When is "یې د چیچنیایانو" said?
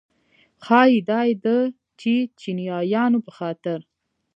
1.27-3.19